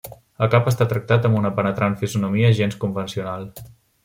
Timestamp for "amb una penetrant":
1.29-1.99